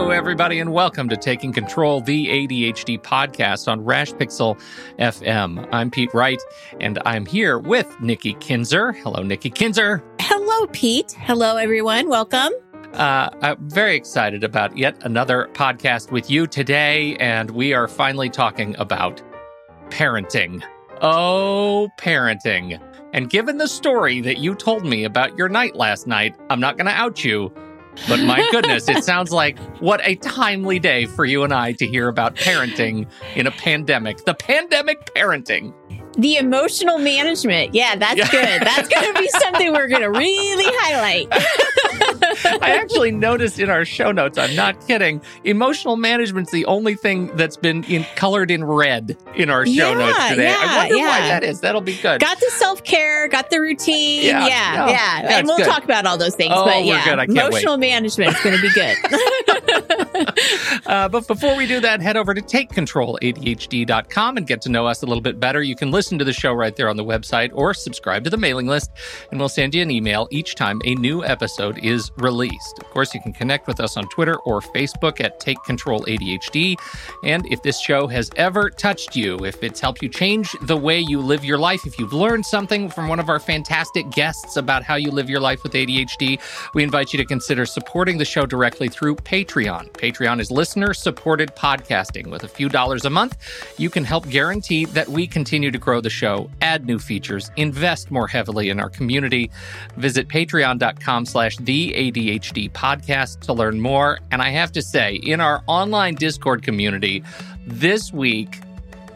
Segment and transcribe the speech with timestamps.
[0.00, 4.58] Hello, everybody, and welcome to Taking Control, the ADHD podcast on Rash Pixel
[4.98, 5.68] FM.
[5.72, 6.40] I'm Pete Wright,
[6.80, 8.92] and I'm here with Nikki Kinzer.
[8.92, 10.02] Hello, Nikki Kinzer.
[10.18, 11.12] Hello, Pete.
[11.12, 12.08] Hello, everyone.
[12.08, 12.50] Welcome.
[12.94, 18.30] Uh, I'm very excited about yet another podcast with you today, and we are finally
[18.30, 19.22] talking about
[19.90, 20.62] parenting.
[21.02, 22.80] Oh, parenting.
[23.12, 26.78] And given the story that you told me about your night last night, I'm not
[26.78, 27.52] going to out you,
[28.08, 31.86] but my goodness, it sounds like what a timely day for you and I to
[31.86, 34.24] hear about parenting in a pandemic.
[34.24, 35.74] The pandemic parenting.
[36.18, 37.74] The emotional management.
[37.74, 38.30] Yeah, that's Yeah.
[38.30, 38.62] good.
[38.66, 41.28] That's going to be something we're going to really highlight.
[42.62, 47.34] I actually noticed in our show notes, I'm not kidding, emotional management's the only thing
[47.36, 50.48] that's been in, colored in red in our show Yeah, notes today.
[50.48, 51.60] I yeah, wonder why that is.
[51.60, 52.20] That'll be good.
[52.20, 54.24] got the self care, got the routine.
[54.24, 55.22] Yeah, Yeah, yeah, yeah.
[55.22, 55.66] yeah, and we'll good.
[55.66, 56.52] talk about all those things.
[56.54, 57.18] Oh, but we're yeah, good.
[57.18, 57.46] I can't wait.
[57.48, 58.96] emotional management is going to be good.
[60.86, 65.02] Uh, but before we do that, head over to takecontroladhd.com and get to know us
[65.02, 65.62] a little bit better.
[65.62, 68.36] You can listen to the show right there on the website or subscribe to the
[68.36, 68.90] mailing list,
[69.30, 72.78] and we'll send you an email each time a new episode is released.
[72.78, 76.76] Of course, you can connect with us on Twitter or Facebook at Take Control ADHD.
[77.24, 80.98] And if this show has ever touched you, if it's helped you change the way
[81.00, 84.82] you live your life, if you've learned something from one of our fantastic guests about
[84.82, 86.40] how you live your life with ADHD,
[86.74, 89.90] we invite you to consider supporting the show directly through Patreon.
[89.92, 92.28] Patreon is listener supported podcasting.
[92.28, 93.36] With a few dollars a month,
[93.78, 98.10] you can help guarantee that we continue to grow the show, add new features, invest
[98.10, 99.50] more heavily in our community.
[99.96, 104.20] Visit patreon.com slash the ADHD podcast to learn more.
[104.30, 107.22] And I have to say, in our online Discord community,
[107.66, 108.58] this week,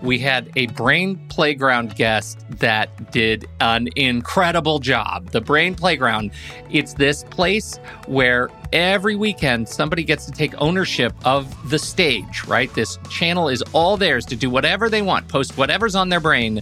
[0.03, 5.31] we had a brain playground guest that did an incredible job.
[5.31, 6.33] The brain playground,
[6.71, 12.73] it's this place where every weekend somebody gets to take ownership of the stage, right?
[12.75, 16.61] This channel is all theirs to do whatever they want, post whatever's on their brain.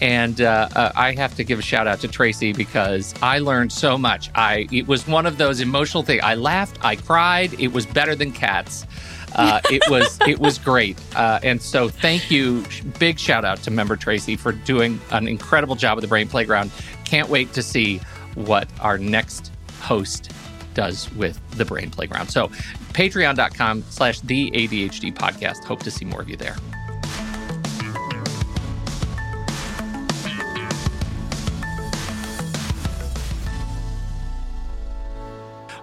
[0.00, 3.72] And uh, uh, I have to give a shout out to Tracy because I learned
[3.72, 4.30] so much.
[4.34, 6.22] I it was one of those emotional things.
[6.22, 7.58] I laughed, I cried.
[7.60, 8.86] It was better than cats.
[9.34, 12.64] Uh, it was it was great, uh, and so thank you.
[12.98, 16.70] Big shout out to member Tracy for doing an incredible job with the Brain Playground.
[17.04, 18.00] Can't wait to see
[18.34, 20.32] what our next host
[20.74, 22.28] does with the Brain Playground.
[22.28, 22.48] So,
[22.92, 25.64] patreon.com slash the ADHD podcast.
[25.64, 26.56] Hope to see more of you there.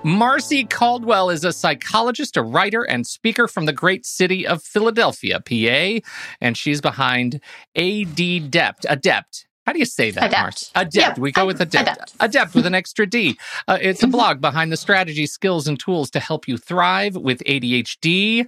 [0.08, 5.42] Marcy Caldwell is a psychologist, a writer, and speaker from the great city of Philadelphia,
[5.42, 6.08] PA,
[6.40, 7.42] and she's behind
[7.78, 8.86] ADDept.
[8.88, 9.48] Adept.
[9.66, 10.42] How do you say that, Adept.
[10.42, 10.68] Marcy?
[10.76, 10.96] Adept.
[11.18, 11.90] Yeah, we go ad- with adept.
[11.90, 12.14] adept.
[12.22, 13.38] Adept with an extra D.
[13.68, 17.44] Uh, it's a blog behind the strategy, skills, and tools to help you thrive with
[17.46, 18.46] ADHD.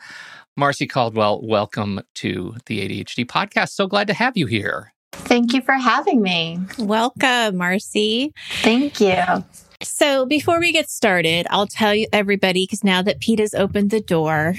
[0.56, 3.72] Marcy Caldwell, welcome to the ADHD podcast.
[3.72, 4.94] So glad to have you here.
[5.12, 6.62] Thank you for having me.
[6.78, 8.31] Welcome, Marcy.
[8.62, 9.44] Thank you.
[9.82, 13.92] So before we get started, I'll tell you everybody, because now that Pete has opened
[13.92, 14.56] the door,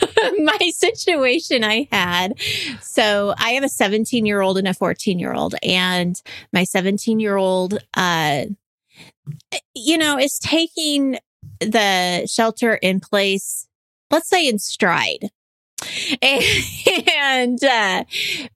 [0.38, 2.38] my situation I had.
[2.82, 6.20] So I have a 17 year old and a 14 year old, and
[6.52, 8.44] my 17 year old, uh,
[9.74, 11.18] you know, is taking
[11.60, 13.66] the shelter in place,
[14.10, 15.30] let's say in stride.
[17.20, 18.04] And, uh,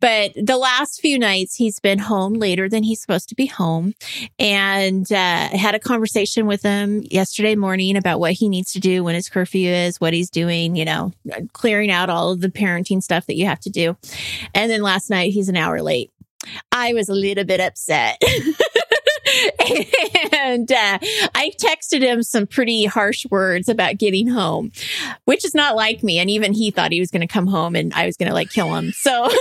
[0.00, 3.94] but the last few nights he's been home later than he's supposed to be home.
[4.38, 9.04] And, uh, had a conversation with him yesterday morning about what he needs to do
[9.04, 11.12] when his curfew is, what he's doing, you know,
[11.52, 13.96] clearing out all of the parenting stuff that you have to do.
[14.54, 16.10] And then last night he's an hour late.
[16.70, 18.20] I was a little bit upset.
[20.32, 20.98] and uh,
[21.34, 24.72] I texted him some pretty harsh words about getting home,
[25.24, 26.18] which is not like me.
[26.18, 28.34] And even he thought he was going to come home and I was going to
[28.34, 28.92] like kill him.
[28.92, 29.28] So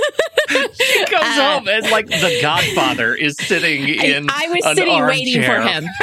[0.49, 4.27] He comes Uh, home and like the Godfather is sitting in.
[4.29, 5.85] I was an sitting waiting for him.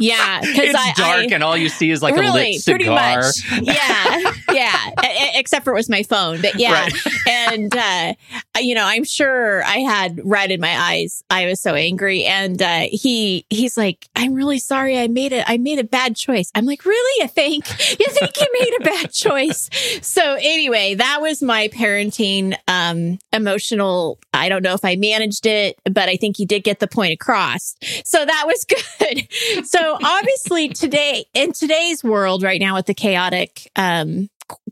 [0.00, 2.64] Yeah, because It's I dark I, and all you see is like a really lit
[2.64, 3.16] pretty cigar.
[3.22, 3.62] much.
[3.62, 4.90] Yeah, yeah.
[5.04, 6.72] E- except for it was my phone, but yeah.
[6.72, 6.92] Right.
[7.28, 8.14] and uh,
[8.58, 11.22] you know, I'm sure I had red in my eyes.
[11.30, 14.98] I was so angry, and uh, he he's like, "I'm really sorry.
[14.98, 15.44] I made it.
[15.46, 17.22] I made a bad choice." I'm like, "Really?
[17.22, 17.68] You think?
[18.00, 19.68] You think you made a bad choice?"
[20.02, 24.18] So anyway, that was my parenting um, emotional.
[24.32, 27.12] I don't know if I managed it, but I think he did get the point
[27.12, 27.76] across.
[28.04, 28.64] So that was
[28.98, 29.28] good.
[29.66, 34.28] So obviously today in today's world right now with the chaotic um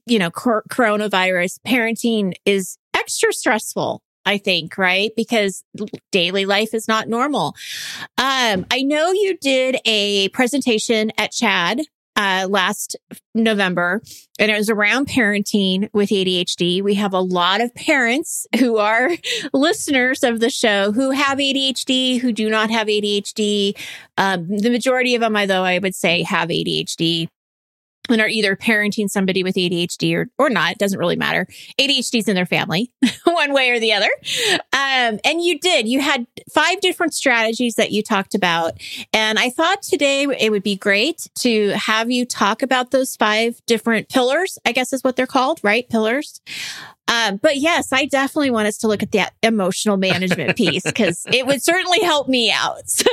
[0.06, 5.10] you know cor- coronavirus parenting is extra stressful I think, right?
[5.16, 5.64] Because
[6.12, 7.54] daily life is not normal.
[8.18, 11.84] Um, I know you did a presentation at CHADD
[12.18, 12.96] uh, last
[13.32, 14.02] November,
[14.40, 16.82] and it was around parenting with ADHD.
[16.82, 19.10] We have a lot of parents who are
[19.54, 23.78] listeners of the show who have ADHD, who do not have ADHD.
[24.18, 27.28] Um, the majority of them, though, I would say have ADHD
[28.08, 30.72] and are either parenting somebody with ADHD or, or not.
[30.72, 31.46] It doesn't really matter.
[31.80, 32.90] ADHD is in their family,
[33.38, 34.10] one way or the other.
[34.72, 38.72] Um, and you did, you had five different strategies that you talked about.
[39.12, 43.64] And I thought today it would be great to have you talk about those five
[43.66, 45.88] different pillars, I guess is what they're called, right?
[45.88, 46.40] Pillars.
[47.06, 51.24] Um, but yes, I definitely want us to look at that emotional management piece because
[51.32, 52.82] it would certainly help me out.
[52.88, 53.04] So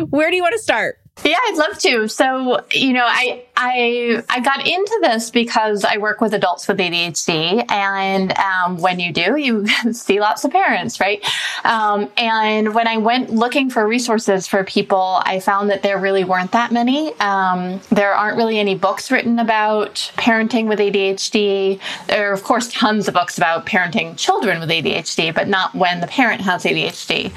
[0.10, 0.98] where do you want to start?
[1.24, 2.08] Yeah, I'd love to.
[2.08, 6.78] So, you know, I I I got into this because I work with adults with
[6.78, 11.24] ADHD, and um, when you do, you see lots of parents, right?
[11.64, 16.22] Um, and when I went looking for resources for people, I found that there really
[16.22, 17.12] weren't that many.
[17.18, 21.80] Um, there aren't really any books written about parenting with ADHD.
[22.06, 26.00] There are, of course, tons of books about parenting children with ADHD, but not when
[26.00, 27.32] the parent has ADHD.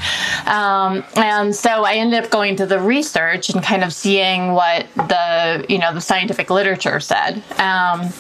[0.48, 4.86] Um, and so I ended up going to the research and kind of seeing what
[4.96, 7.42] the you know the scientific literature said.
[7.58, 8.12] Um,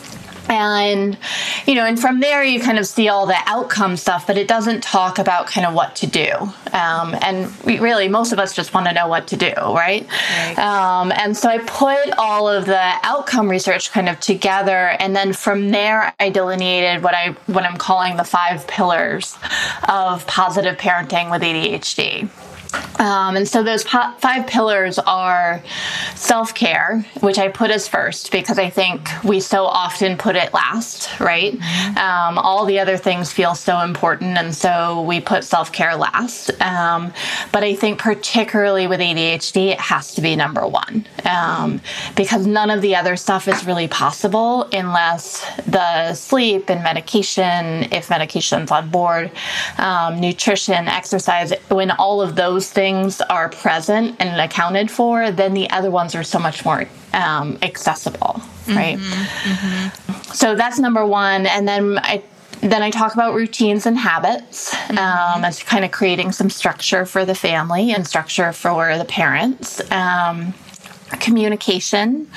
[0.49, 1.17] and
[1.67, 4.47] you know and from there you kind of see all the outcome stuff but it
[4.47, 6.31] doesn't talk about kind of what to do
[6.73, 10.07] um, and we really most of us just want to know what to do right,
[10.09, 10.57] right.
[10.57, 15.31] Um, and so i put all of the outcome research kind of together and then
[15.31, 19.37] from there i delineated what i what i'm calling the five pillars
[19.87, 22.29] of positive parenting with adhd
[23.01, 25.61] um, and so those po- five pillars are
[26.15, 30.53] self care, which I put as first because I think we so often put it
[30.53, 31.57] last, right?
[31.57, 31.97] Mm-hmm.
[31.97, 36.51] Um, all the other things feel so important, and so we put self care last.
[36.61, 37.11] Um,
[37.51, 41.81] but I think particularly with ADHD, it has to be number one um,
[42.15, 48.09] because none of the other stuff is really possible unless the sleep and medication, if
[48.09, 49.31] medication's on board,
[49.79, 55.53] um, nutrition, exercise, when all of those those things are present and accounted for, then
[55.53, 58.97] the other ones are so much more um, accessible, right?
[58.97, 60.33] Mm-hmm, mm-hmm.
[60.33, 61.45] So that's number one.
[61.45, 62.23] And then I
[62.61, 64.97] then I talk about routines and habits mm-hmm.
[64.97, 69.81] um, as kind of creating some structure for the family and structure for the parents.
[69.91, 70.53] Um,
[71.19, 72.29] communication,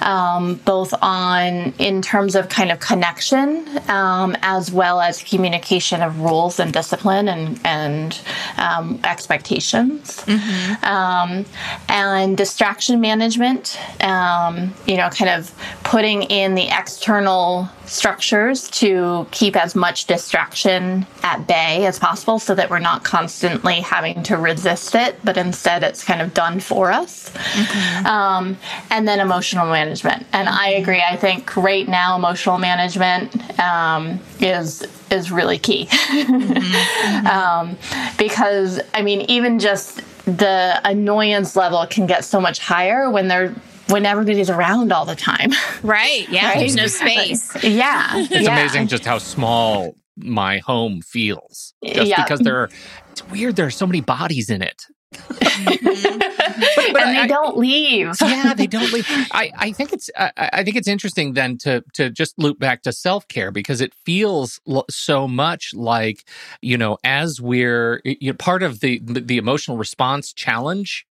[0.00, 6.20] um, both on in terms of kind of connection, um, as well as communication of
[6.20, 8.20] rules and discipline and and
[8.56, 10.84] um, expectations, mm-hmm.
[10.84, 11.44] Um,
[11.88, 13.78] and distraction management.
[14.02, 15.52] Um, you know, kind of
[15.84, 22.54] putting in the external structures to keep as much distraction at bay as possible, so
[22.54, 26.92] that we're not constantly having to resist it, but instead it's kind of done for
[26.92, 27.30] us.
[27.30, 28.56] Mm-hmm um,
[28.90, 30.26] and then emotional management.
[30.32, 31.02] And I agree.
[31.02, 37.26] I think right now emotional management um, is is really key mm-hmm.
[37.26, 37.76] um,
[38.18, 43.54] because I mean even just the annoyance level can get so much higher when they're
[43.88, 45.52] when everybody's around all the time.
[45.82, 46.28] Right.
[46.28, 46.46] Yeah.
[46.46, 46.58] Right?
[46.58, 47.54] There's no space.
[47.54, 48.16] Like, yeah.
[48.16, 48.58] It's yeah.
[48.58, 51.74] amazing just how small my home feels.
[51.84, 52.22] Just yeah.
[52.22, 52.70] because there are,
[53.10, 53.56] it's weird.
[53.56, 54.84] There are so many bodies in it.
[55.14, 56.18] Mm-hmm.
[56.18, 58.12] but, but and they I, don't leave.
[58.20, 59.06] yeah, they don't leave.
[59.32, 62.82] I, I think it's I, I think it's interesting then to to just loop back
[62.82, 66.24] to self care because it feels so much like
[66.60, 71.06] you know as we're you know, part of the the emotional response challenge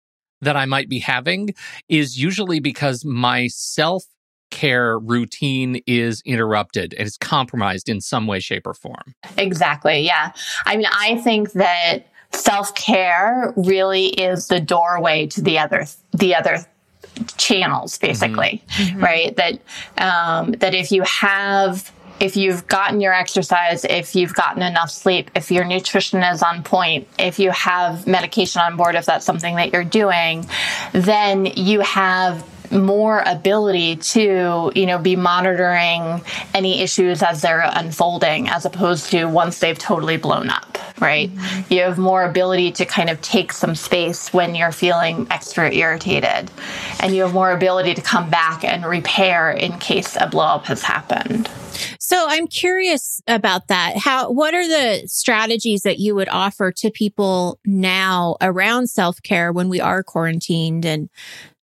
[0.41, 1.53] that I might be having
[1.89, 4.03] is usually because my self
[4.49, 9.15] care routine is interrupted and is compromised in some way, shape, or form.
[9.37, 10.01] Exactly.
[10.01, 10.33] Yeah.
[10.65, 16.35] I mean, I think that self care really is the doorway to the other the
[16.35, 16.65] other
[17.37, 18.83] channels basically mm-hmm.
[18.83, 19.03] mm-hmm.
[19.03, 19.59] right that
[19.97, 25.31] um, that if you have if you've gotten your exercise, if you've gotten enough sleep,
[25.35, 29.55] if your nutrition is on point, if you have medication on board, if that's something
[29.55, 30.47] that you're doing,
[30.93, 36.21] then you have more ability to, you know, be monitoring
[36.53, 41.29] any issues as they're unfolding as opposed to once they've totally blown up, right?
[41.29, 41.73] Mm-hmm.
[41.73, 46.49] You have more ability to kind of take some space when you're feeling extra irritated.
[46.99, 50.83] And you have more ability to come back and repair in case a blowup has
[50.83, 51.49] happened.
[51.99, 53.97] So I'm curious about that.
[53.97, 59.69] How what are the strategies that you would offer to people now around self-care when
[59.69, 61.09] we are quarantined and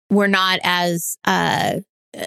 [0.09, 1.75] we're not as uh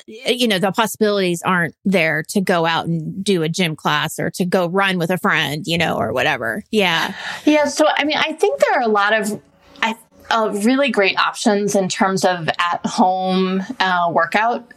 [0.06, 4.30] you know the possibilities aren't there to go out and do a gym class or
[4.30, 8.16] to go run with a friend you know or whatever yeah yeah so i mean
[8.16, 9.40] i think there are a lot of
[10.30, 14.72] uh, really great options in terms of at home uh, workout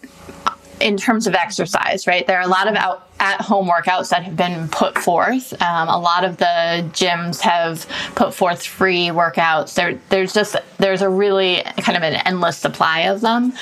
[0.81, 2.25] in terms of exercise, right?
[2.27, 5.53] There are a lot of out, at home workouts that have been put forth.
[5.62, 9.75] Um, a lot of the gyms have put forth free workouts.
[9.75, 13.53] There, there's just there's a really kind of an endless supply of them.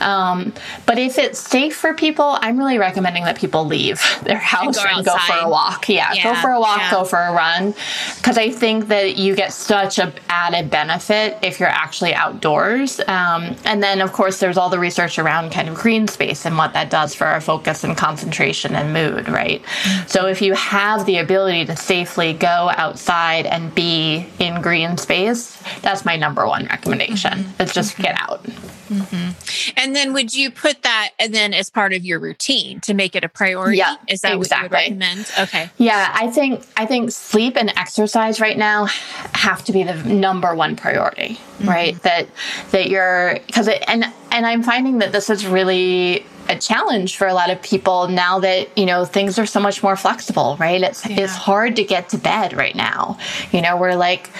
[0.00, 0.52] Um,
[0.86, 4.84] but if it's safe for people, I'm really recommending that people leave their house and
[4.84, 5.88] go, and go for a walk.
[5.88, 6.90] Yeah, yeah, go for a walk, yeah.
[6.90, 7.74] go for a run,
[8.16, 13.00] because I think that you get such a added benefit if you're actually outdoors.
[13.00, 16.56] Um, and then of course there's all the research around kind of green space and
[16.56, 19.62] what that does for our focus and concentration and mood, right?
[20.06, 25.62] So if you have the ability to safely go outside and be in green space,
[25.82, 27.32] that's my number one recommendation.
[27.32, 27.62] Mm-hmm.
[27.62, 28.42] Is just get out.
[28.88, 29.78] Mm-hmm.
[29.78, 33.16] And then would you put that and then as part of your routine to make
[33.16, 33.78] it a priority?
[33.78, 34.38] Yeah, is that exactly.
[34.38, 35.30] what you would recommend?
[35.38, 35.70] Okay.
[35.78, 40.54] Yeah, I think I think sleep and exercise right now have to be the number
[40.54, 41.68] one priority, mm-hmm.
[41.68, 42.02] right?
[42.02, 42.28] That
[42.70, 47.34] that you're because and and I'm finding that this is really a challenge for a
[47.34, 51.06] lot of people now that you know things are so much more flexible right it's
[51.06, 51.20] yeah.
[51.20, 53.18] it's hard to get to bed right now
[53.52, 54.30] you know we're like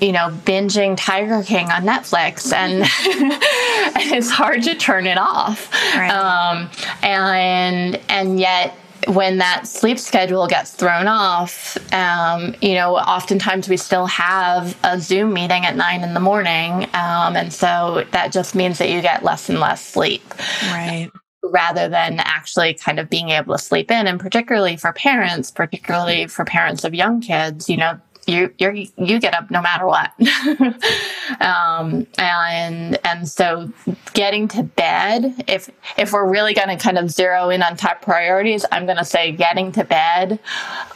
[0.00, 5.72] you know binging tiger king on netflix and, and it's hard to turn it off
[5.94, 6.10] right.
[6.10, 6.70] um,
[7.02, 8.76] and and yet
[9.08, 15.00] when that sleep schedule gets thrown off, um, you know, oftentimes we still have a
[15.00, 16.84] Zoom meeting at nine in the morning.
[16.94, 20.22] Um, and so that just means that you get less and less sleep.
[20.66, 21.10] Right
[21.42, 24.06] rather than actually kind of being able to sleep in.
[24.06, 29.18] And particularly for parents, particularly for parents of young kids, you know, you you you
[29.18, 30.12] get up no matter what,
[31.40, 33.72] um, and and so
[34.14, 35.44] getting to bed.
[35.48, 38.98] If if we're really going to kind of zero in on top priorities, I'm going
[38.98, 40.38] to say getting to bed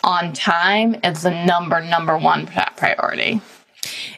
[0.04, 3.40] on time is the number number one priority.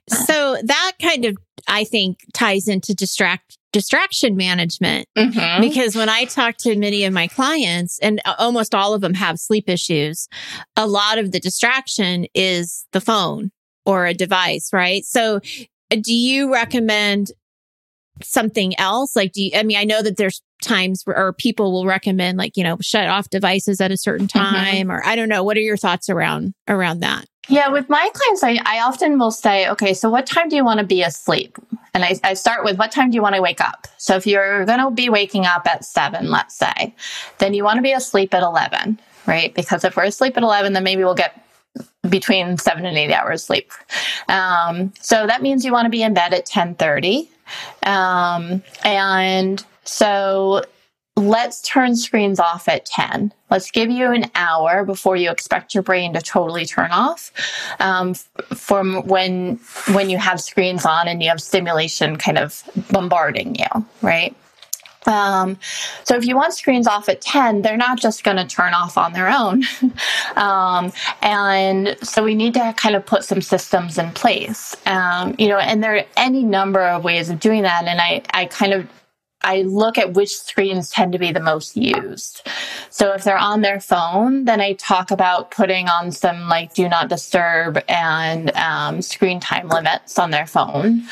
[0.09, 5.61] So that kind of I think ties into distract distraction management mm-hmm.
[5.61, 9.39] because when I talk to many of my clients and almost all of them have
[9.39, 10.29] sleep issues,
[10.77, 13.51] a lot of the distraction is the phone
[13.85, 15.05] or a device, right?
[15.05, 15.41] So
[15.91, 17.33] do you recommend
[18.23, 19.15] something else?
[19.15, 22.37] Like, do you, I mean, I know that there's times where or people will recommend
[22.37, 24.39] like, you know, shut off devices at a certain mm-hmm.
[24.39, 24.91] time mm-hmm.
[24.91, 25.45] or I don't know.
[25.45, 27.27] What are your thoughts around, around that?
[27.49, 30.65] Yeah, with my clients, I, I often will say, okay, so what time do you
[30.65, 31.57] want to be asleep?
[31.95, 33.89] And I, I start with what time do you want to wake up?
[33.97, 36.95] So if you're going to be waking up at seven, let's say,
[37.39, 39.55] then you want to be asleep at 11, right?
[39.55, 41.43] Because if we're asleep at 11, then maybe we'll get
[42.09, 43.73] between seven and eight hours sleep.
[44.29, 47.31] Um, so that means you want to be in bed at 1030.
[47.85, 50.65] Um, and so
[51.19, 53.33] let's turn screens off at 10.
[53.51, 57.33] Let's give you an hour before you expect your brain to totally turn off
[57.81, 59.59] um, from when
[59.93, 64.35] when you have screens on and you have stimulation kind of bombarding you, right?
[65.07, 65.59] Um,
[66.05, 68.99] so if you want screens off at 10, they're not just going to turn off
[68.99, 69.65] on their own.
[70.37, 74.77] um, and so we need to kind of put some systems in place.
[74.87, 77.85] Um, you know, and there are any number of ways of doing that.
[77.87, 78.87] And I, I kind of
[79.43, 82.47] I look at which screens tend to be the most used.
[82.91, 86.89] So if they're on their phone, then I talk about putting on some like do
[86.89, 91.05] not disturb and um, screen time limits on their phone.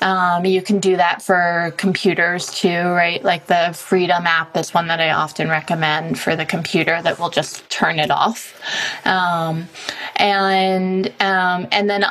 [0.00, 3.22] Um, you can do that for computers too, right?
[3.22, 7.30] Like the Freedom app is one that I often recommend for the computer that will
[7.30, 8.60] just turn it off.
[9.04, 9.68] Um,
[10.16, 12.04] and um, and then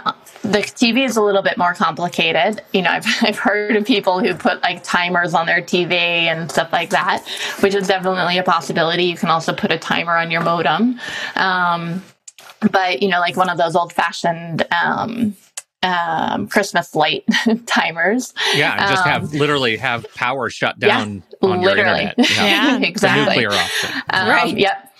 [0.43, 2.61] the TV is a little bit more complicated.
[2.73, 6.51] You know, I've, I've heard of people who put like timers on their TV and
[6.51, 7.25] stuff like that,
[7.59, 9.03] which is definitely a possibility.
[9.03, 10.99] You can also put a timer on your modem.
[11.35, 12.03] Um,
[12.71, 15.35] but, you know, like one of those old fashioned, um,
[15.83, 17.23] um, Christmas light
[17.65, 18.33] timers.
[18.53, 22.01] Yeah, just have um, literally have power shut down yeah, on literally.
[22.01, 22.15] your internet.
[22.17, 22.45] Yeah,
[22.79, 23.23] yeah exactly.
[23.23, 24.01] The nuclear option.
[24.11, 24.57] Um, right.
[24.57, 24.90] Yep.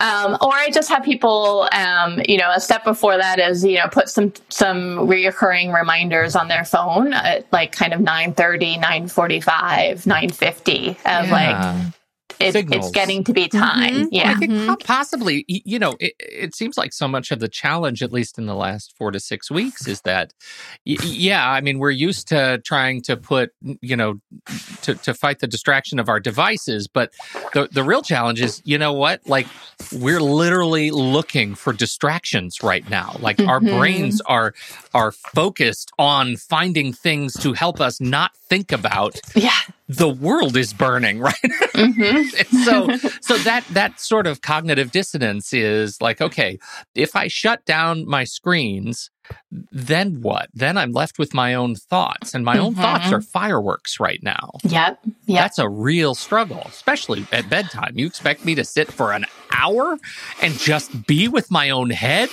[0.00, 3.78] Um, or I just have people, um, you know, a step before that is, you
[3.78, 10.06] know, put some, some reoccurring reminders on their phone at like kind of 930, 945,
[10.06, 11.22] 950 of yeah.
[11.32, 11.94] like,
[12.40, 13.94] it, it's getting to be time.
[13.94, 14.08] Mm-hmm.
[14.10, 14.30] Yeah.
[14.30, 14.74] I think mm-hmm.
[14.84, 18.46] possibly, you know, it, it, seems like so much of the challenge, at least in
[18.46, 20.32] the last four to six weeks, is that,
[20.84, 24.20] yeah, I mean, we're used to trying to put, you know,
[24.82, 26.88] to, to fight the distraction of our devices.
[26.88, 27.12] But
[27.52, 29.26] the, the real challenge is, you know what?
[29.26, 29.46] Like,
[29.92, 33.16] we're literally looking for distractions right now.
[33.20, 33.48] Like, mm-hmm.
[33.48, 34.54] our brains are,
[34.94, 39.50] are focused on finding things to help us not think about yeah
[39.88, 42.56] the world is burning right mm-hmm.
[42.64, 46.58] so so that that sort of cognitive dissonance is like okay
[46.94, 49.10] if i shut down my screens
[49.70, 50.48] then what?
[50.54, 53.12] Then I'm left with my own thoughts, and my own thoughts Mhm.
[53.12, 54.50] are fireworks right now.
[54.64, 55.00] Yep.
[55.26, 55.42] Yep.
[55.42, 57.92] That's a real struggle, especially at bedtime.
[57.96, 59.98] You expect me to sit for an hour
[60.42, 62.28] and just be with my own head?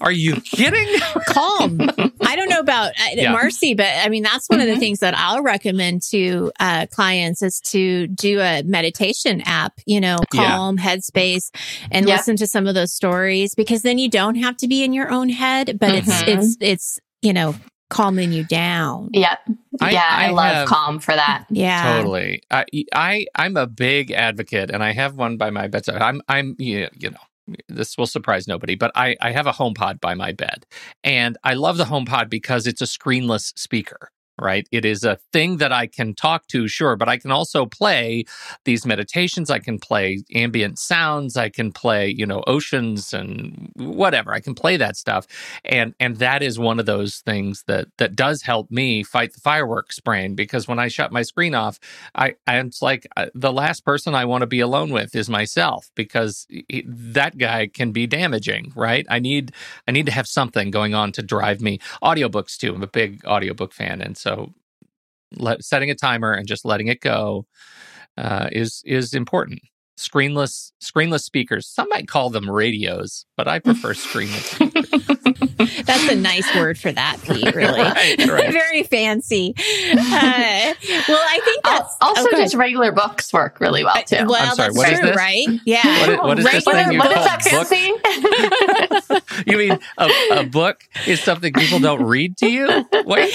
[0.00, 0.86] Are you kidding?
[1.28, 1.78] calm.
[2.26, 3.32] I don't know about uh, Yeah.
[3.32, 4.78] Marcy, but I mean, that's one of the Mhm.
[4.80, 10.18] things that I'll recommend to uh, clients is to do a meditation app, you know,
[10.34, 10.46] Yeah.
[10.48, 11.50] calm, headspace,
[11.90, 12.16] and Yeah.
[12.16, 15.10] listen to some of those stories because then you don't have to be in your
[15.10, 16.28] own head, but it's, Mhm.
[16.38, 17.54] it's, it's, you know,
[17.88, 19.08] calming you down.
[19.12, 19.38] Yep.
[19.80, 21.44] I- yeah, I, I love have- calm for that.
[21.50, 21.96] Yeah.
[21.96, 22.42] Totally.
[22.50, 22.64] I,
[22.94, 26.02] I, I'm a big advocate, and I have one by my bedside.
[26.02, 27.16] I'm, I'm, you you know,
[27.68, 30.66] this will surprise nobody, but I, I have a HomePod by my bed,
[31.04, 34.10] and I love the HomePod because it's a screenless speaker.
[34.38, 34.68] Right.
[34.70, 38.24] It is a thing that I can talk to, sure, but I can also play
[38.66, 39.50] these meditations.
[39.50, 41.38] I can play ambient sounds.
[41.38, 44.34] I can play, you know, oceans and whatever.
[44.34, 45.26] I can play that stuff.
[45.64, 49.40] And and that is one of those things that that does help me fight the
[49.40, 51.78] fireworks brain because when I shut my screen off,
[52.14, 55.90] I I'm like uh, the last person I want to be alone with is myself
[55.94, 59.06] because he- that guy can be damaging, right?
[59.08, 59.52] I need
[59.88, 61.78] I need to have something going on to drive me.
[62.02, 62.74] Audiobooks too.
[62.74, 64.25] I'm a big audiobook fan and so
[65.36, 67.46] let, setting a timer and just letting it go
[68.16, 69.60] uh, is is important.
[69.98, 71.66] Screenless screenless speakers.
[71.66, 74.56] Some might call them radios, but I prefer screenless.
[75.86, 77.80] That's a nice word for that, Pete, really.
[77.80, 78.52] Right, right.
[78.52, 79.54] Very fancy.
[79.56, 84.24] Uh, well, I think Al- that's Also, oh, just regular books work really well too.
[84.26, 85.16] Well, I'm sorry, that's what is true, this?
[85.16, 85.46] right?
[85.64, 86.00] Yeah.
[86.00, 87.66] What is- what is this thing you what is call that book?
[89.16, 89.50] fancy?
[89.50, 90.10] you mean a,
[90.40, 92.84] a book is something people don't read to you?
[93.06, 93.32] Wait.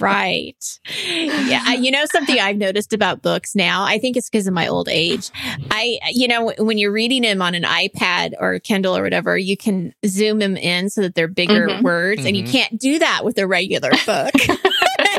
[0.00, 0.80] right.
[1.06, 1.72] Yeah.
[1.74, 4.88] You know, something I've noticed about books now, I think it's because of my old
[4.88, 5.30] age.
[5.70, 9.56] I, you know, when you're reading them on an iPad or Kindle or whatever, you
[9.56, 11.82] can zoom them in so that they're bigger Mhm.
[11.82, 12.50] words and you Mhm.
[12.52, 14.32] can't do that with a regular book.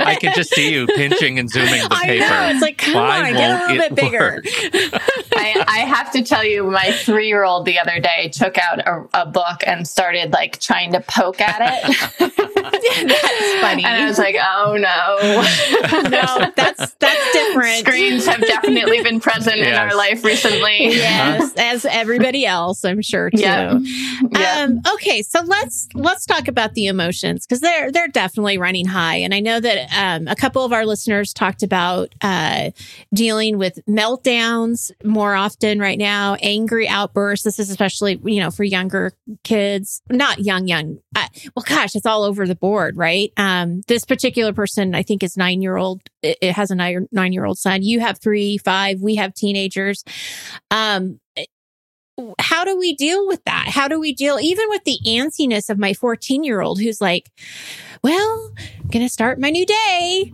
[0.07, 2.27] I can just see you pinching and zooming the I paper.
[2.27, 2.49] know.
[2.49, 4.41] It's like, come Why on, get a little bit bigger.
[5.36, 8.79] I, I have to tell you, my three year old the other day took out
[8.79, 12.34] a, a book and started like trying to poke at it.
[13.08, 13.84] That's funny.
[13.84, 15.17] And I was like, oh no.
[16.10, 17.79] no, that's that's different.
[17.79, 20.88] Screens have definitely been present in our life recently.
[20.88, 23.39] Yes, as everybody else, I'm sure too.
[23.39, 23.79] Yeah.
[24.32, 24.65] Yeah.
[24.65, 29.15] Um, okay, so let's let's talk about the emotions because they're they're definitely running high,
[29.17, 32.69] and I know that um, a couple of our listeners talked about uh,
[33.13, 37.43] dealing with meltdowns more often right now, angry outbursts.
[37.43, 40.99] This is especially you know for younger kids, not young young.
[41.15, 43.33] Uh, well, gosh, it's all over the board, right?
[43.38, 46.01] Um, this particular person, I think, is nine year old.
[46.21, 47.81] It, it has a nine year old son.
[47.81, 49.01] You have three, five.
[49.01, 50.03] We have teenagers.
[50.69, 51.19] Um,
[52.39, 53.67] how do we deal with that?
[53.69, 57.30] How do we deal even with the antsiness of my 14 year old who's like,
[58.03, 58.51] well,
[58.82, 60.34] I'm going to start my new day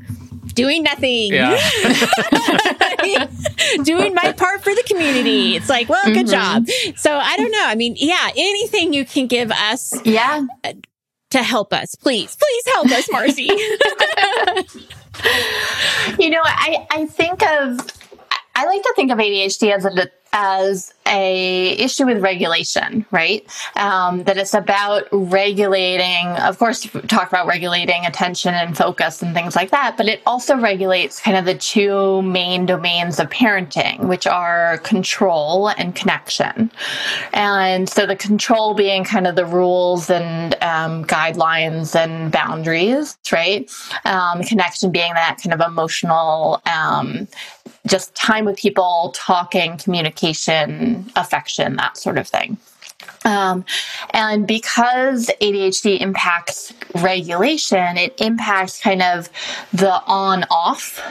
[0.54, 1.34] doing nothing.
[1.34, 1.58] Yeah.
[3.84, 5.56] doing my part for the community.
[5.56, 6.32] It's like, well, good Mhm.
[6.32, 6.68] job.
[6.98, 7.66] So I don't know.
[7.66, 10.46] I mean, yeah, anything you can give us Yeah.
[11.32, 13.50] to help us, please, please help us, Marcy.
[16.20, 17.80] You know, I, I think of,
[18.56, 23.46] I like to think of ADHD as a, as a issue with regulation, right?
[23.76, 29.56] Um, that it's about regulating, of course, talk about regulating attention and focus and things
[29.56, 34.28] like that, but it also regulates kind of the two main domains of parenting, which
[34.28, 36.72] are control and connection.
[37.34, 43.70] And so the control being kind of the rules and um, guidelines and boundaries, right?
[44.06, 47.28] Um, connection being that kind of emotional, um,
[47.88, 52.58] just time with people, talking, communication, affection, that sort of thing.
[53.26, 53.64] Um,
[54.12, 59.30] and because ADHD impacts regulation, it impacts kind of
[59.72, 61.02] the on off,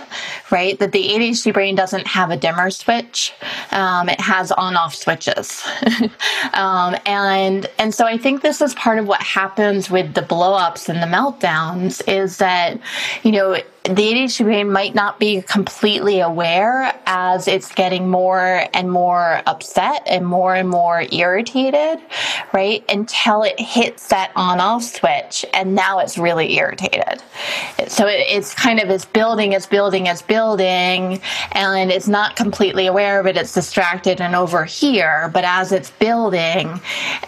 [0.50, 0.78] right?
[0.78, 3.32] That the ADHD brain doesn't have a dimmer switch.
[3.70, 5.66] Um, it has on off switches.
[6.52, 10.54] um, and, and so I think this is part of what happens with the blow
[10.54, 12.78] ups and the meltdowns is that,
[13.22, 18.88] you know, the ADHD brain might not be completely aware as it's getting more and
[18.90, 21.98] more upset and more and more irritated,
[22.52, 22.84] right?
[22.88, 27.22] Until it hits that on off switch and now it's really irritated.
[27.88, 32.86] So it, it's kind of it's building, it's building, it's building, and it's not completely
[32.86, 33.36] aware of it.
[33.36, 36.80] It's distracted and over here, but as it's building,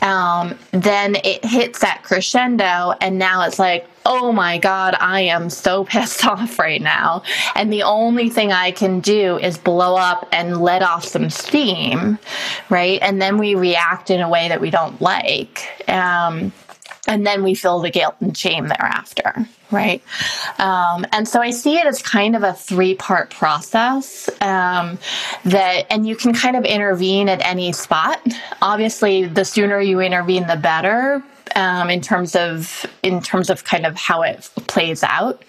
[0.03, 5.51] um, then it hits that crescendo and now it's like, oh my God, I am
[5.51, 7.23] so pissed off right now.
[7.55, 12.19] And the only thing I can do is blow up and let off some steam,
[12.71, 12.99] right?
[13.03, 15.89] And then we react in a way that we don't like.
[15.89, 16.53] Um,
[17.07, 20.03] and then we feel the guilt and shame thereafter right
[20.59, 24.99] um, and so i see it as kind of a three part process um,
[25.45, 28.21] that and you can kind of intervene at any spot
[28.63, 31.23] obviously the sooner you intervene the better
[31.57, 35.43] um, in terms of in terms of kind of how it plays out.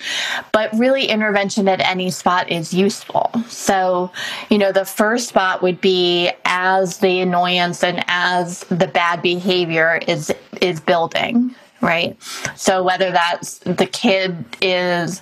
[0.51, 3.31] But really, intervention at any spot is useful.
[3.47, 4.12] So,
[4.49, 9.99] you know, the first spot would be as the annoyance and as the bad behavior
[10.08, 12.17] is is building right?
[12.55, 15.21] So whether that's the kid is,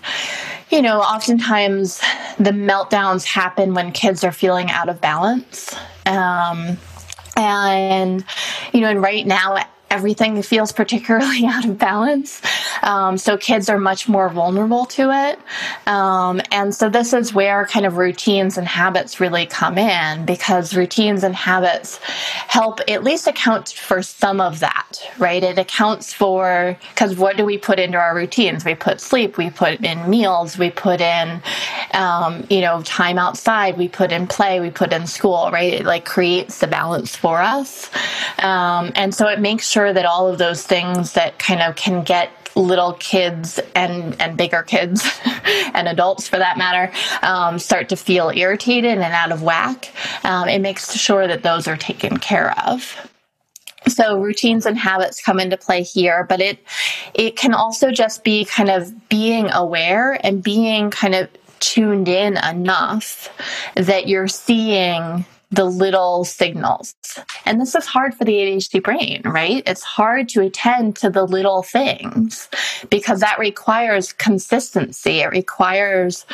[0.69, 1.99] you know, oftentimes
[2.39, 5.75] the meltdowns happen when kids are feeling out of balance.
[6.05, 6.77] Um,
[7.35, 8.23] and,
[8.71, 9.57] you know, and right now
[9.93, 12.41] everything feels particularly out of balance.
[12.81, 15.39] Um, so kids are much more vulnerable to it.
[15.87, 20.75] Um, and so this is where kind of routines and habits really come in because
[20.75, 25.43] routines and habits help at least account for some of that, right?
[25.43, 28.65] It accounts for, because what do we put into our routines?
[28.65, 31.41] We put sleep, we put in meals, we put in,
[31.93, 35.71] um, you know, time outside, we put in play, we put in school, right?
[35.73, 37.91] It like creates the balance for us.
[38.39, 41.75] Um, and so it makes sure sure that all of those things that kind of
[41.75, 45.05] can get little kids and and bigger kids
[45.73, 49.91] and adults for that matter um, start to feel irritated and out of whack
[50.23, 53.09] um, it makes sure that those are taken care of.
[53.87, 56.59] So routines and habits come into play here but it
[57.13, 61.27] it can also just be kind of being aware and being kind of
[61.59, 63.29] tuned in enough
[63.75, 66.95] that you're seeing the little signals.
[67.45, 69.61] And this is hard for the ADHD brain, right?
[69.67, 72.49] It's hard to attend to the little things
[72.89, 75.19] because that requires consistency.
[75.19, 76.25] It requires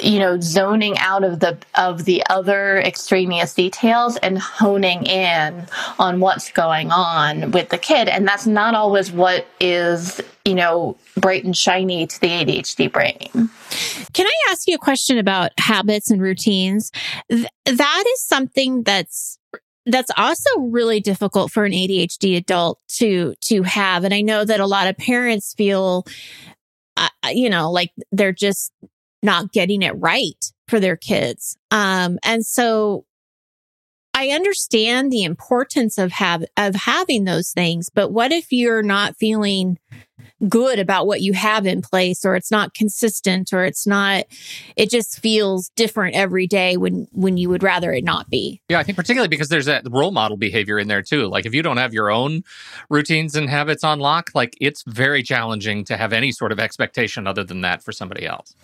[0.00, 5.66] you know zoning out of the of the other extraneous details and honing in
[5.98, 10.96] on what's going on with the kid and that's not always what is you know
[11.16, 13.50] bright and shiny to the ADHD brain.
[14.14, 16.90] Can I ask you a question about habits and routines?
[17.30, 19.38] Th- that is something that's
[19.84, 24.60] that's also really difficult for an ADHD adult to to have and I know that
[24.60, 26.06] a lot of parents feel
[26.96, 28.72] uh, you know like they're just
[29.22, 31.56] not getting it right for their kids.
[31.70, 33.04] Um, and so
[34.14, 39.16] I understand the importance of have of having those things, but what if you're not
[39.16, 39.78] feeling
[40.48, 44.24] good about what you have in place or it's not consistent or it's not
[44.76, 48.60] it just feels different every day when when you would rather it not be?
[48.68, 51.28] Yeah i think particularly because there's that role model behavior in there too.
[51.28, 52.42] Like if you don't have your own
[52.90, 57.28] routines and habits on lock like it's very challenging to have any sort of expectation
[57.28, 58.56] other than that for somebody else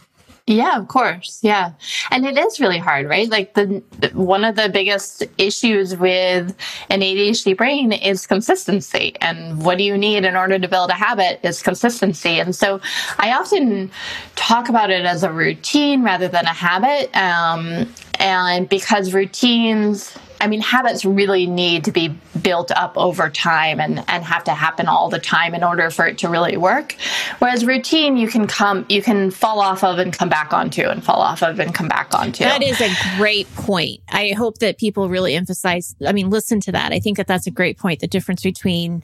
[0.47, 1.39] yeah, of course.
[1.43, 1.73] Yeah.
[2.11, 3.31] And it is really hard, right?
[3.31, 6.55] Like the one of the biggest issues with
[6.91, 9.17] an ADHD brain is consistency.
[9.23, 12.41] And what do you need in order to build a habit is consistency.
[12.41, 12.83] And so
[13.19, 13.91] I often
[14.37, 17.15] talk about it as a routine rather than a habit.
[17.17, 22.09] Um, and because routines I mean, habits really need to be
[22.43, 26.07] built up over time and, and have to happen all the time in order for
[26.07, 26.97] it to really work.
[27.39, 31.03] Whereas routine, you can come, you can fall off of and come back onto and
[31.03, 32.45] fall off of and come back onto.
[32.45, 34.01] That is a great point.
[34.11, 36.93] I hope that people really emphasize, I mean, listen to that.
[36.93, 38.01] I think that that's a great point.
[38.01, 39.03] The difference between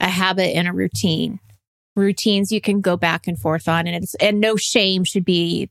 [0.00, 1.40] a habit and a routine.
[1.96, 5.70] Routines you can go back and forth on and it's, and no shame should be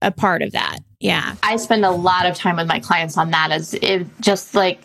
[0.00, 0.78] a part of that.
[1.00, 1.34] Yeah.
[1.42, 4.80] I spend a lot of time with my clients on that as it just like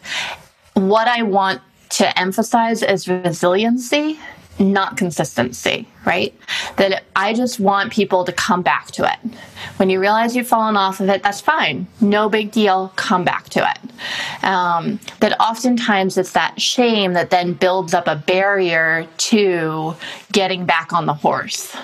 [0.73, 4.19] what I want to emphasize is resiliency
[4.61, 6.33] not consistency, right?
[6.77, 9.33] That I just want people to come back to it.
[9.77, 11.87] When you realize you've fallen off of it, that's fine.
[11.99, 12.93] No big deal.
[12.95, 14.43] Come back to it.
[14.43, 19.95] Um, that oftentimes it's that shame that then builds up a barrier to
[20.31, 21.75] getting back on the horse.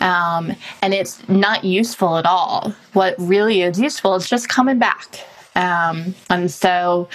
[0.00, 2.74] Um, and it's not useful at all.
[2.92, 5.20] What really is useful is just coming back.
[5.54, 7.08] Um, and so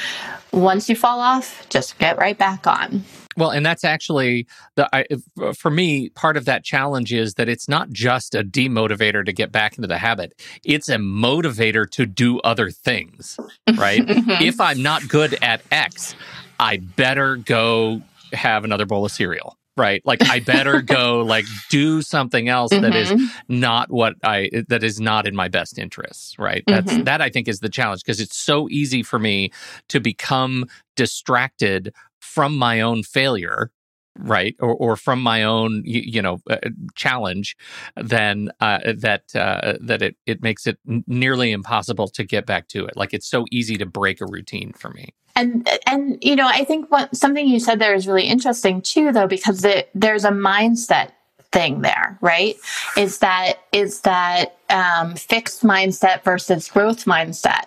[0.52, 3.04] once you fall off, just get right back on.
[3.38, 5.06] Well, and that's actually the I,
[5.54, 9.52] for me part of that challenge is that it's not just a demotivator to get
[9.52, 10.34] back into the habit;
[10.66, 13.40] it's a motivator to do other things.
[13.76, 14.02] Right?
[14.06, 14.44] mm-hmm.
[14.44, 16.16] If I'm not good at X,
[16.60, 18.02] I better go
[18.34, 19.56] have another bowl of cereal.
[19.76, 20.02] Right?
[20.04, 22.82] Like I better go like do something else mm-hmm.
[22.82, 23.26] that is mm-hmm.
[23.48, 26.40] not what I that is not in my best interests.
[26.40, 26.64] Right?
[26.66, 27.04] That's mm-hmm.
[27.04, 29.52] that I think is the challenge because it's so easy for me
[29.90, 31.94] to become distracted
[32.38, 33.72] from my own failure
[34.20, 36.58] right or, or from my own you, you know uh,
[36.94, 37.58] challenge
[37.96, 42.86] then uh, that uh, that it, it makes it nearly impossible to get back to
[42.86, 42.96] it.
[42.96, 45.16] Like it's so easy to break a routine for me.
[45.36, 49.12] And and you know i think what something you said there is really interesting too
[49.12, 51.10] though because it, there's a mindset
[51.52, 52.56] thing there right?
[52.98, 57.66] Is that is that um, fixed mindset versus growth mindset,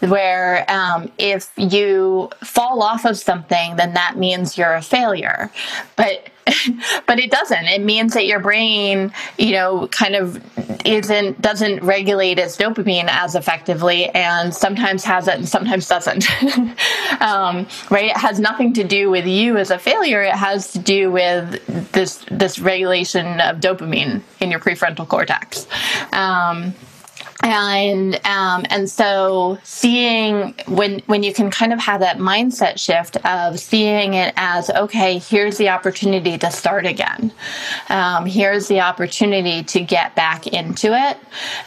[0.00, 5.50] where um, if you fall off of something, then that means you're a failure.
[5.96, 6.30] But
[7.06, 7.64] but it doesn't.
[7.66, 10.42] It means that your brain, you know, kind of
[10.86, 16.24] isn't doesn't regulate its dopamine as effectively, and sometimes has it and sometimes doesn't.
[17.20, 18.10] um, right?
[18.10, 20.22] It has nothing to do with you as a failure.
[20.22, 25.66] It has to do with this this regulation of dopamine in your prefrontal cortex.
[26.12, 26.74] Um, um,
[27.42, 33.16] and um, and so seeing when when you can kind of have that mindset shift
[33.24, 37.32] of seeing it as okay here's the opportunity to start again.
[37.88, 41.16] Um, here's the opportunity to get back into it.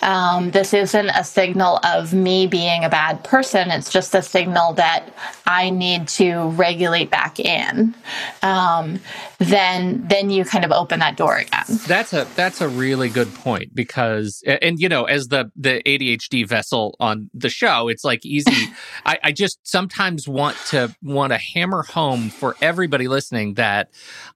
[0.03, 3.71] Um, this isn't a signal of me being a bad person.
[3.71, 5.09] It's just a signal that
[5.45, 7.95] I need to regulate back in.
[8.41, 8.99] Um,
[9.45, 13.33] then then you kind of open that door again that's a that's a really good
[13.35, 17.87] point because and you know as the the ADHD vessel on the show.
[17.87, 18.73] It's like easy.
[19.05, 23.89] I, I just sometimes want to want to hammer home for everybody listening that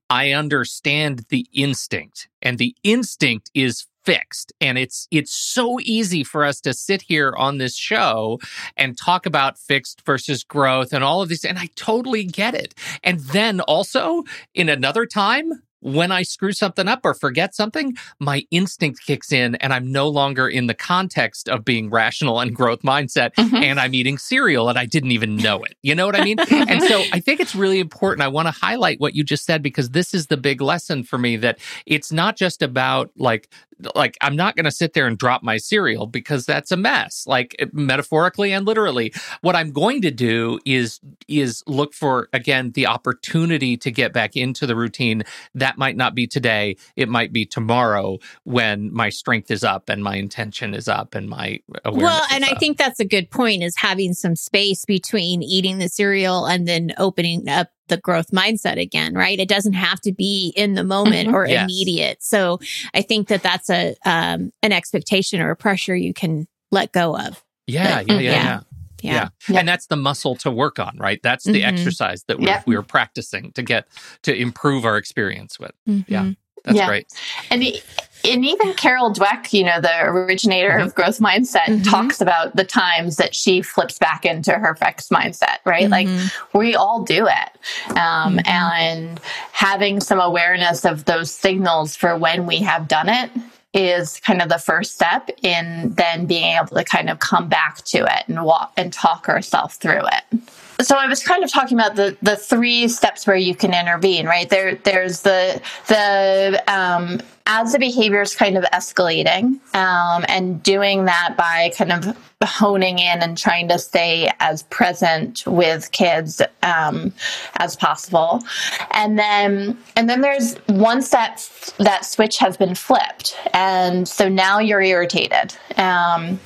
[0.10, 6.46] I understand the instinct, and the instinct is fixed and it's it's so easy for
[6.46, 8.40] us to sit here on this show
[8.78, 12.74] and talk about fixed versus growth and all of these and I totally get it.
[13.04, 18.44] And then also in another time when I screw something up or forget something, my
[18.52, 22.82] instinct kicks in and I'm no longer in the context of being rational and growth
[22.82, 23.56] mindset mm-hmm.
[23.56, 25.76] and I'm eating cereal and I didn't even know it.
[25.84, 26.40] You know what I mean?
[26.40, 28.24] and so I think it's really important.
[28.24, 31.18] I want to highlight what you just said because this is the big lesson for
[31.18, 33.50] me that it's not just about like
[33.96, 37.26] like I'm not going to sit there and drop my cereal because that's a mess
[37.28, 42.72] like eh, metaphorically and literally what I'm going to do is is look for again
[42.72, 47.32] the opportunity to get back into the routine that might not be today it might
[47.32, 52.04] be tomorrow when my strength is up and my intention is up and my awareness
[52.04, 55.90] well and I think that's a good point is having some space between eating the
[55.90, 59.40] cereal and then opening up the growth mindset again, right?
[59.40, 61.36] It doesn't have to be in the moment mm-hmm.
[61.36, 61.64] or yes.
[61.64, 62.24] immediate.
[62.24, 62.60] So
[62.94, 67.18] I think that that's a um, an expectation or a pressure you can let go
[67.18, 67.44] of.
[67.66, 68.60] Yeah, but, yeah, yeah, yeah,
[69.02, 69.14] yeah.
[69.14, 69.30] Yeah.
[69.50, 69.60] yeah.
[69.60, 71.20] And that's the muscle to work on, right?
[71.22, 71.76] That's the mm-hmm.
[71.76, 72.68] exercise that we're, yep.
[72.68, 73.88] we're practicing to get
[74.24, 75.74] to improve our experience with.
[75.88, 76.12] Mm-hmm.
[76.12, 76.32] Yeah.
[76.64, 76.88] That's yeah.
[76.88, 77.08] great.
[77.50, 77.82] And the,
[78.26, 80.88] and even Carol Dweck, you know, the originator mm-hmm.
[80.88, 81.84] of growth mindset, mm-hmm.
[81.84, 85.90] talks about the times that she flips back into her fixed mindset, right?
[85.90, 86.26] Mm-hmm.
[86.26, 87.92] Like we all do it.
[87.92, 88.40] Um, mm-hmm.
[88.48, 89.22] and
[89.54, 93.32] having some awareness of those signals for when we have done it
[93.74, 97.84] is kind of the first step in then being able to kind of come back
[97.86, 100.42] to it and walk and talk ourselves through it
[100.82, 104.26] so I was kind of talking about the the three steps where you can intervene,
[104.26, 104.50] right?
[104.50, 111.06] There there's the the um, as the behavior is kind of escalating, um, and doing
[111.06, 117.12] that by kind of honing in and trying to stay as present with kids um,
[117.56, 118.44] as possible,
[118.92, 124.60] and then and then there's once that that switch has been flipped, and so now
[124.60, 125.56] you're irritated.
[125.78, 126.40] Um,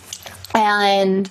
[0.53, 1.29] and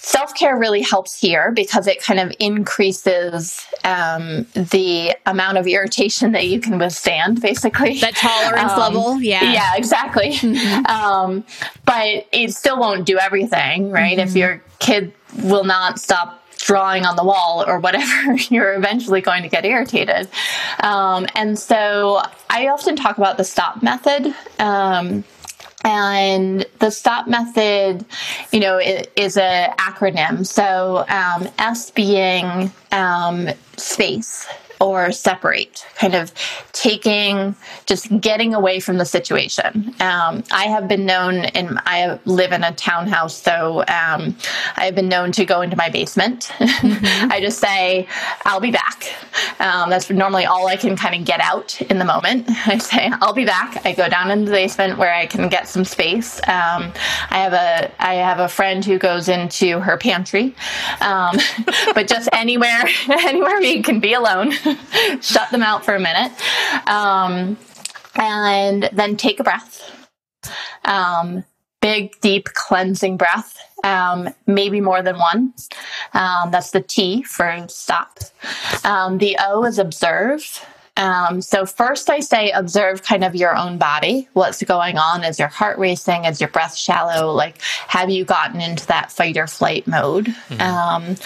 [0.00, 6.30] Self care really helps here because it kind of increases um, the amount of irritation
[6.32, 7.98] that you can withstand, basically.
[7.98, 9.20] That tolerance um, level.
[9.20, 9.52] Yeah.
[9.52, 10.34] Yeah, exactly.
[10.34, 10.86] Mm-hmm.
[10.86, 11.44] Um,
[11.84, 14.18] but it still won't do everything, right?
[14.18, 14.28] Mm-hmm.
[14.28, 19.42] If your kid will not stop drawing on the wall or whatever, you're eventually going
[19.42, 20.28] to get irritated.
[20.78, 24.32] Um, and so I often talk about the stop method.
[25.84, 28.04] And the stop method,
[28.52, 30.46] you know, is an acronym.
[30.46, 34.46] So um, S being um, space
[34.80, 36.32] or separate, kind of
[36.72, 37.54] taking,
[37.86, 39.94] just getting away from the situation.
[40.00, 44.36] Um, I have been known, and I live in a townhouse, so um,
[44.76, 46.50] I have been known to go into my basement.
[46.58, 46.98] Mm-hmm.
[47.32, 48.06] I just say,
[48.44, 49.04] I'll be back.
[49.60, 52.46] Um, that's normally all I can kind of get out in the moment.
[52.66, 53.84] I say, I'll be back.
[53.84, 56.38] I go down into the basement where I can get some space.
[56.46, 56.92] Um,
[57.30, 60.54] I have a I have a friend who goes into her pantry,
[61.00, 61.36] um,
[61.94, 64.52] but just anywhere anywhere we can be alone.
[65.20, 66.32] shut them out for a minute,
[66.88, 67.56] um,
[68.16, 69.82] and then take a breath.
[70.84, 71.44] Um,
[71.80, 75.54] big, deep cleansing breath, um, maybe more than one.
[76.14, 78.18] Um, that's the T for stop.
[78.84, 80.64] Um, the O is observe.
[80.98, 84.28] Um, so first I say observe kind of your own body.
[84.32, 85.24] What's going on?
[85.24, 86.24] Is your heart racing?
[86.24, 87.32] Is your breath shallow?
[87.32, 90.26] Like, have you gotten into that fight or flight mode?
[90.26, 90.60] Mm-hmm.
[90.60, 91.16] Um,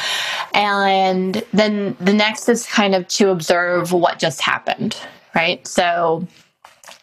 [0.55, 4.97] and then the next is kind of to observe what just happened,
[5.35, 5.67] right?
[5.67, 6.29] So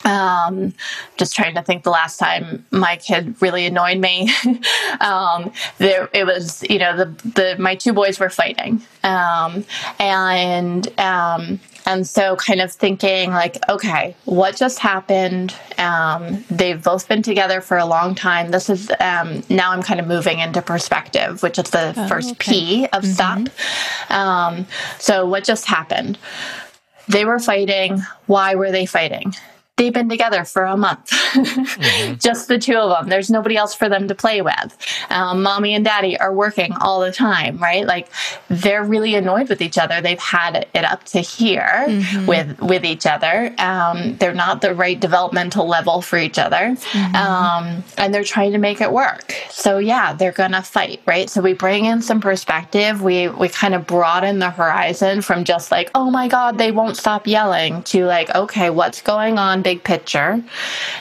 [0.06, 0.74] um,
[1.18, 4.32] just trying to think the last time my kid really annoyed me.
[5.02, 8.82] um, there, it was, you know, the, the, my two boys were fighting.
[9.04, 9.66] Um,
[10.00, 15.54] and, um, and so kind of thinking like, okay, what just happened?
[15.78, 18.52] Um, they've both been together for a long time.
[18.52, 22.32] This is, um, now I'm kind of moving into perspective, which is the oh, first
[22.32, 22.52] okay.
[22.52, 23.12] P of mm-hmm.
[23.12, 23.50] stop.
[24.10, 24.68] Um,
[25.00, 26.18] so what just happened?
[27.08, 28.02] They were fighting.
[28.28, 29.34] Why were they fighting?
[29.80, 32.16] They've been together for a month, mm-hmm.
[32.20, 33.10] just the two of them.
[33.10, 34.78] There's nobody else for them to play with.
[35.10, 37.86] Um, mommy and daddy are working all the time, right?
[37.86, 38.10] Like
[38.50, 40.02] they're really annoyed with each other.
[40.02, 42.26] They've had it up to here mm-hmm.
[42.26, 43.56] with with each other.
[43.58, 47.16] Um, they're not the right developmental level for each other, mm-hmm.
[47.16, 49.34] um, and they're trying to make it work.
[49.50, 51.30] So yeah, they're gonna fight, right?
[51.30, 53.02] So we bring in some perspective.
[53.02, 56.98] We we kind of broaden the horizon from just like, oh my god, they won't
[56.98, 59.64] stop yelling, to like, okay, what's going on?
[59.70, 60.44] Big picture.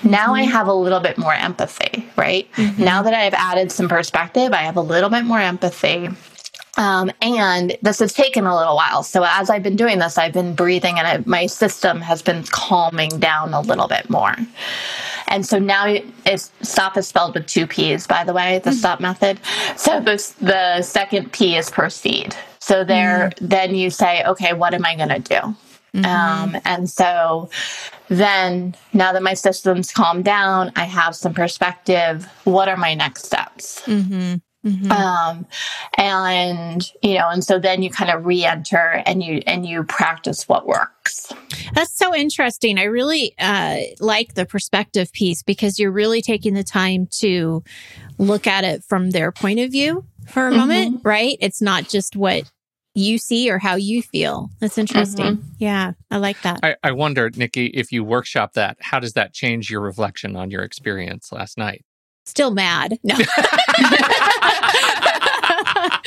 [0.04, 0.34] Now mm-hmm.
[0.34, 2.46] I have a little bit more empathy, right?
[2.56, 2.84] Mm-hmm.
[2.84, 6.10] Now that I've added some perspective, I have a little bit more empathy.
[6.76, 9.02] Um, and this has taken a little while.
[9.02, 12.44] So as I've been doing this, I've been breathing and I, my system has been
[12.50, 14.36] calming down a little bit more.
[15.28, 15.86] And so now
[16.26, 18.78] it's STOPP is spelled with two P's, by the way, the mm-hmm.
[18.80, 19.40] STOPP method.
[19.76, 22.36] So this, the second P is proceed.
[22.60, 23.46] So there, mm-hmm.
[23.46, 25.56] then you say, okay, what am I going to do?
[25.94, 26.04] Mm-hmm.
[26.04, 27.50] Um, and so
[28.08, 32.28] then now that my system's calmed down, I have some perspective.
[32.44, 33.82] What are my next steps?
[33.82, 34.36] Mm-hmm.
[34.66, 34.90] Mm-hmm.
[34.90, 35.46] Um,
[35.96, 40.48] and you know, and so then you kind of re-enter and you and you practice
[40.48, 41.32] what works.
[41.74, 42.76] That's so interesting.
[42.78, 47.62] I really uh, like the perspective piece because you're really taking the time to
[48.18, 50.58] look at it from their point of view for a mm-hmm.
[50.58, 51.38] moment, right?
[51.40, 52.50] It's not just what
[52.98, 54.50] you see or how you feel.
[54.60, 55.36] That's interesting.
[55.36, 55.48] Mm-hmm.
[55.58, 56.60] Yeah, I like that.
[56.62, 60.50] I, I wonder, Nikki, if you workshop that, how does that change your reflection on
[60.50, 61.84] your experience last night?
[62.24, 62.98] Still mad.
[63.02, 63.16] No.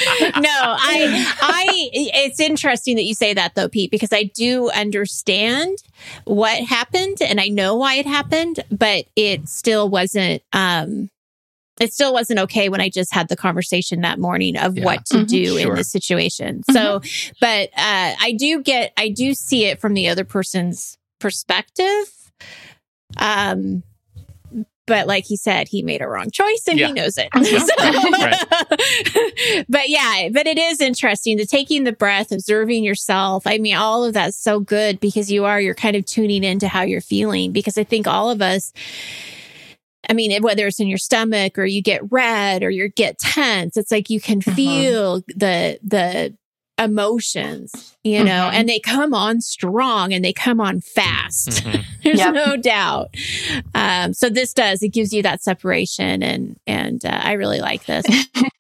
[0.38, 5.78] no, I, I, it's interesting that you say that though, Pete, because I do understand
[6.26, 11.10] what happened and I know why it happened, but it still wasn't, um,
[11.82, 14.86] it still wasn't okay when I just had the conversation that morning of yeah.
[14.86, 15.72] what to mm-hmm, do sure.
[15.72, 16.64] in this situation.
[16.70, 16.74] Mm-hmm.
[16.74, 17.02] So,
[17.40, 22.32] but uh, I do get, I do see it from the other person's perspective.
[23.18, 23.84] Um,
[24.88, 26.88] but like he said, he made a wrong choice and yeah.
[26.88, 27.30] he knows it.
[29.56, 33.48] so, but yeah, but it is interesting to taking the breath, observing yourself.
[33.48, 36.68] I mean, all of that's so good because you are, you're kind of tuning into
[36.68, 38.74] how you're feeling because I think all of us,
[40.12, 43.78] I mean, whether it's in your stomach or you get red or you get tense,
[43.78, 44.56] it's like you can uh-huh.
[44.56, 45.34] feel uh-huh.
[45.38, 46.38] the, the
[46.84, 48.56] emotions, you know, mm-hmm.
[48.56, 51.48] and they come on strong and they come on fast.
[51.64, 51.82] Mm-hmm.
[52.04, 52.34] There's yep.
[52.34, 53.16] no doubt.
[53.74, 57.86] Um, so this does, it gives you that separation and, and, uh, I really like
[57.86, 58.06] this.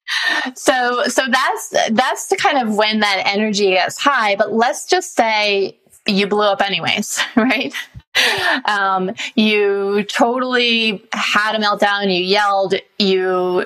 [0.56, 5.18] so, so that's, that's the kind of when that energy gets high, but let's just
[5.18, 7.74] say you blew up anyways, right?
[8.65, 13.65] um, you totally had a meltdown, you yelled, you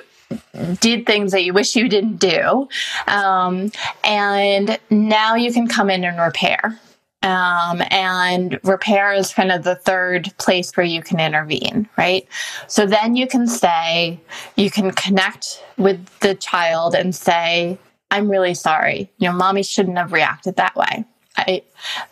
[0.80, 2.68] did things that you wish you didn't do.
[3.06, 3.70] Um,
[4.04, 6.80] and now you can come in and repair.
[7.22, 12.26] Um, and repair is kind of the third place where you can intervene, right?
[12.68, 14.20] So then you can say,
[14.54, 17.78] you can connect with the child and say,
[18.10, 19.10] I'm really sorry.
[19.18, 21.04] You know, mommy shouldn't have reacted that way.
[21.36, 21.62] I,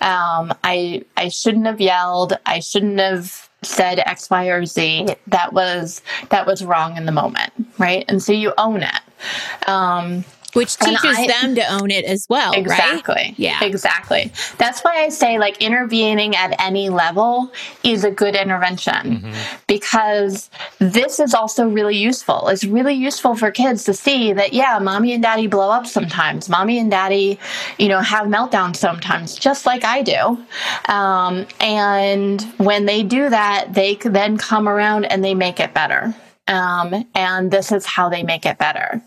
[0.01, 2.39] um, I, I shouldn't have yelled.
[2.47, 5.09] I shouldn't have said X, Y, or Z.
[5.29, 7.53] That was, that was wrong in the moment.
[7.79, 8.05] Right.
[8.09, 9.69] And so you own it.
[9.69, 12.53] Um, which teaches I, them to own it as well.
[12.53, 13.14] Exactly.
[13.14, 13.35] Right?
[13.37, 13.62] Yeah.
[13.62, 14.33] Exactly.
[14.59, 19.57] That's why I say like intervening at any level is a good intervention mm-hmm.
[19.67, 22.49] because this is also really useful.
[22.49, 26.49] It's really useful for kids to see that, yeah, mommy and daddy blow up sometimes.
[26.49, 27.38] Mommy and daddy,
[27.79, 30.44] you know, have meltdowns sometimes, just like I do.
[30.92, 36.15] Um, and when they do that, they then come around and they make it better.
[36.47, 39.01] Um, and this is how they make it better.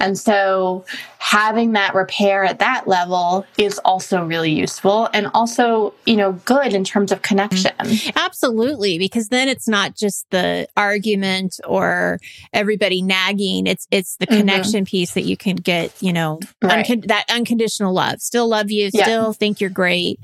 [0.00, 0.84] And so
[1.18, 6.74] having that repair at that level is also really useful and also, you know, good
[6.74, 7.70] in terms of connection.
[8.16, 8.98] Absolutely.
[8.98, 12.18] Because then it's not just the argument or
[12.52, 13.68] everybody nagging.
[13.68, 14.40] It's, it's the mm-hmm.
[14.40, 14.90] connection mm-hmm.
[14.90, 17.06] piece that you can get, you know, right.
[17.06, 18.20] that unconditional love.
[18.20, 19.04] Still love you, yeah.
[19.04, 20.18] still think you're great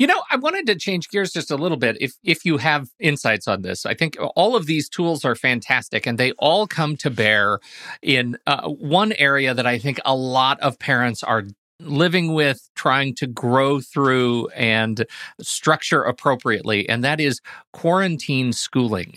[0.00, 1.98] You know, I wanted to change gears just a little bit.
[2.00, 6.06] If if you have insights on this, I think all of these tools are fantastic,
[6.06, 7.58] and they all come to bear
[8.00, 11.44] in uh, one area that I think a lot of parents are
[11.80, 15.04] living with, trying to grow through, and
[15.38, 17.42] structure appropriately, and that is
[17.74, 19.16] quarantine schooling.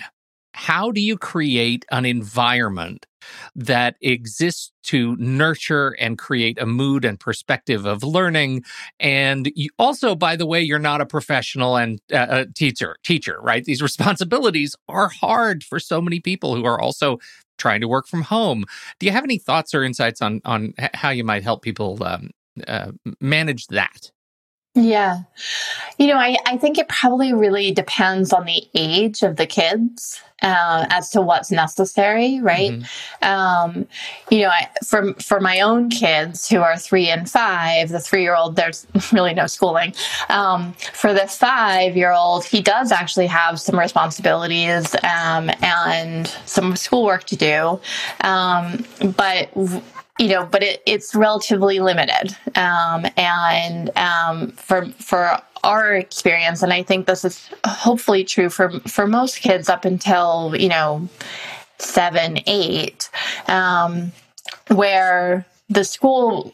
[0.53, 3.05] How do you create an environment
[3.55, 8.63] that exists to nurture and create a mood and perspective of learning.
[8.99, 13.63] And also, by the way, you're not a professional and uh, a teacher, teacher, right?
[13.63, 17.17] These responsibilities are hard for so many people who are also
[17.57, 18.65] trying to work from home.
[18.99, 22.31] Do you have any thoughts or insights on on how you might help people um,
[22.67, 24.12] uh, manage that?
[24.75, 25.19] Yeah.
[25.99, 30.19] You know, I, I think it probably really depends on the age of the kids
[30.41, 32.71] uh, as to what's necessary, right?
[32.71, 33.25] Mm-hmm.
[33.25, 33.87] Um,
[34.31, 38.23] you know, I, for, for my own kids who are three and five, the three
[38.23, 39.93] year old, there's really no schooling.
[40.29, 46.75] Um, for the five year old, he does actually have some responsibilities um, and some
[46.75, 47.79] schoolwork to do.
[48.21, 49.49] Um, but
[50.19, 52.35] you know, but it, it's relatively limited.
[52.55, 58.79] Um, and um, for for our experience, and I think this is hopefully true for
[58.81, 61.07] for most kids up until you know
[61.79, 63.09] seven, eight,
[63.47, 64.11] um,
[64.69, 66.53] where the school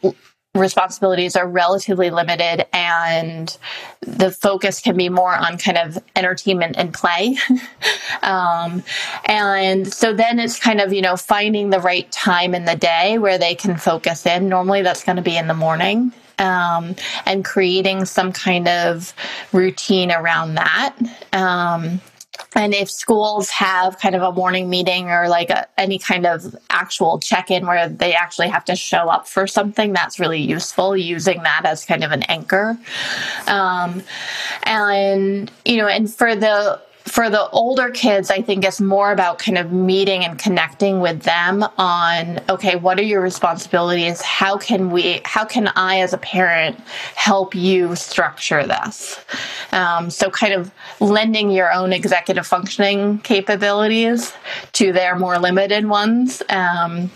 [0.56, 3.56] responsibilities are relatively limited and
[4.02, 7.38] the focus can be more on kind of entertainment and play.
[8.24, 8.84] um,
[9.26, 13.20] and so then it's kind of, you know, finding the right time in the day
[13.20, 14.50] where they can focus in.
[14.50, 16.12] Normally that's going to be in the morning.
[16.40, 16.96] Um,
[17.26, 19.14] and creating some kind of
[19.52, 20.96] routine around that.
[21.34, 22.00] Um,
[22.56, 26.56] and if schools have kind of a morning meeting or like a, any kind of
[26.70, 30.98] actual check in where they actually have to show up for something, that's really useful
[30.98, 32.78] using that as kind of an anchor.
[33.48, 34.04] Um,
[34.64, 39.40] and, you know, and for the for the older kids, I think it's more about
[39.40, 44.22] kind of meeting and connecting with them on, okay, what are your responsibilities?
[44.22, 46.80] How can we, how can I as a parent
[47.16, 49.20] help you structure this?
[49.72, 54.34] Um, so kind of lending your own executive functioning capabilities
[54.74, 56.44] to their more limited ones.
[56.50, 57.12] Um,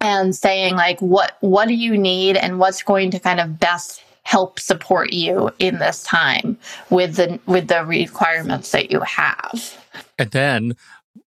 [0.00, 4.02] and saying like what what do you need and what's going to kind of best
[4.26, 6.58] help support you in this time
[6.90, 9.78] with the with the requirements that you have.
[10.18, 10.74] And then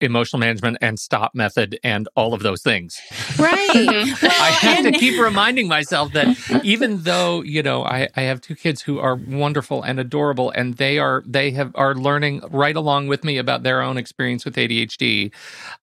[0.02, 3.00] emotional management and STOPP method and all of those things.
[3.38, 3.70] Right.
[3.76, 4.94] well, I have and...
[4.96, 8.98] to keep reminding myself that even though, you know, I, I have two kids who
[8.98, 13.38] are wonderful and adorable and they are they have are learning right along with me
[13.38, 15.32] about their own experience with ADHD.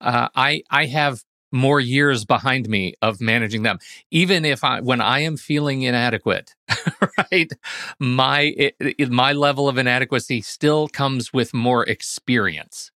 [0.01, 1.23] Uh, I I have
[1.57, 3.79] more years behind me of managing them.
[4.11, 6.55] Even if i when i am feeling inadequate
[7.31, 7.53] right
[7.99, 12.91] my it, my level of inadequacy still comes with more experience.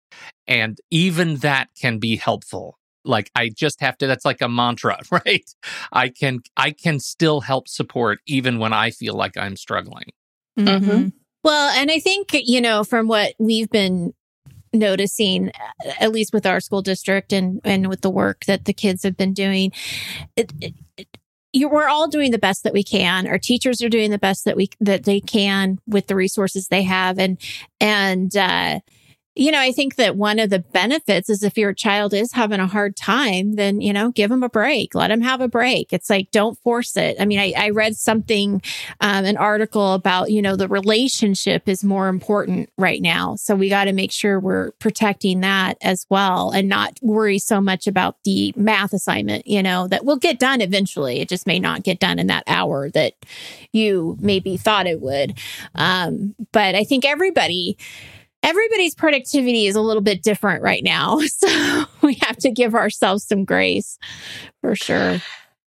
[0.47, 2.79] And even that can be helpful.
[3.05, 5.49] Like i just have to that's like a mantra right?
[5.93, 10.11] I can i can still help support even when i feel like i'm struggling.
[10.59, 11.09] Mm-hmm.
[11.43, 14.13] Well, and I think, you know, from what we've been
[14.73, 15.51] noticing
[15.99, 19.17] at least with our school district and and with the work that the kids have
[19.17, 19.73] been doing
[20.37, 21.09] it, it, it,
[21.53, 23.27] you, we're all doing the best that we can.
[23.27, 26.85] Our teachers are doing the best that we that they can with the resources they
[26.85, 27.19] have.
[27.19, 27.41] And
[27.81, 28.81] and uh
[29.41, 32.61] you know, I think that one of the benefits is if your child is having
[32.61, 35.95] a hard time, then, you know, give them a break, let them have a break.
[35.95, 37.17] It's like, don't force it.
[37.19, 38.61] I mean, I, I read something,
[39.01, 43.35] um, an article about, you know, the relationship is more important right now.
[43.37, 47.63] So we got to make sure we're protecting that as well and not worry so
[47.63, 51.21] much about the math assignment, you know, that will get done eventually.
[51.21, 53.15] It just may not get done in that hour that
[53.73, 55.39] you maybe thought it would.
[55.77, 57.79] Um, but I think everybody,
[58.43, 61.21] everybody's productivity is a little bit different right now.
[61.31, 63.99] So we have to give ourselves some grace
[64.61, 65.21] for sure.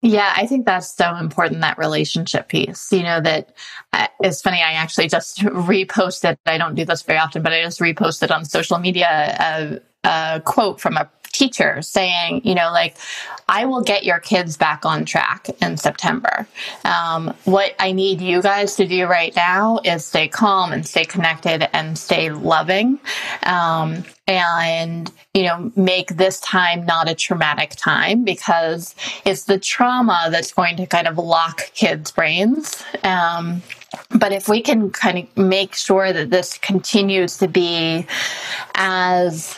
[0.02, 2.92] Yeah, I think that's so important that relationship piece.
[2.92, 3.56] You know, that
[3.94, 4.62] uh, it's funny.
[4.62, 8.44] I actually just reposted, I don't do this very often, but I just reposted on
[8.44, 12.96] social media a, a quote from a teacher saying, you know, like,
[13.50, 16.48] I will get your kids back on track in September.
[16.86, 21.04] Um, what I need you guys to do right now is stay calm and stay
[21.04, 23.00] connected and stay loving.
[23.44, 30.30] Um, and, you know, make this time not a traumatic time because it's the trauma
[30.32, 32.82] that's going to kind of lock kids' brains.
[33.04, 33.62] Um,
[34.16, 38.08] but if we can kind of make sure that this continues to be
[38.76, 39.58] as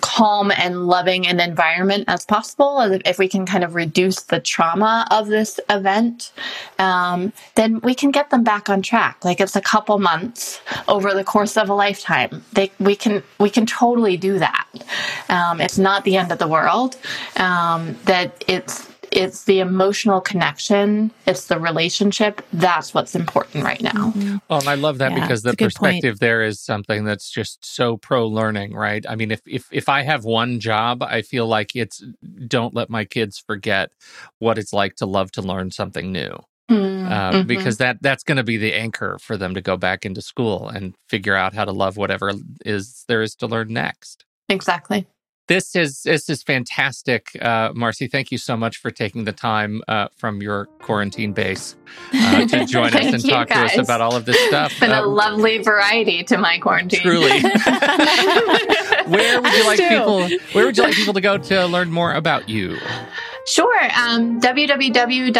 [0.00, 5.06] calm and loving an environment as possible, if we can kind of reduce the trauma
[5.10, 6.32] of this event,
[6.78, 9.24] um, then we can get them back on track.
[9.24, 12.44] Like it's a couple months over the course of a lifetime.
[12.52, 14.66] They, we can we can totally do that.
[15.28, 16.96] Um, it's not the end of the world.
[17.36, 22.42] Um, that it's it's the emotional connection, it's the relationship.
[22.52, 23.90] That's what's important right now.
[23.92, 24.36] Mm-hmm.
[24.48, 27.96] Well, and I love that yeah, because the perspective there is something that's just so
[27.96, 29.04] pro learning, right?
[29.08, 32.04] I mean, if, if if I have one job, I feel like it's
[32.46, 33.90] don't let my kids forget
[34.38, 36.38] what it's like to love to learn something new.
[36.70, 37.46] Mm, uh, mm-hmm.
[37.46, 40.68] Because that that's going to be the anchor for them to go back into school
[40.68, 42.32] and figure out how to love whatever
[42.64, 44.24] is there is to learn next.
[44.48, 45.06] Exactly.
[45.48, 48.08] This is this is fantastic, uh, Marcy.
[48.08, 51.76] Thank you so much for taking the time uh, from your quarantine base
[52.12, 53.72] uh, to join us and talk guys.
[53.72, 54.72] to us about all of this stuff.
[54.72, 57.00] It's been a um, lovely variety to my quarantine.
[57.00, 57.40] Truly.
[59.06, 60.28] where would you like people?
[60.52, 62.76] Where would you like people to go to learn more about you?
[63.46, 63.84] Sure.
[63.96, 65.36] Um, www.ADDept.org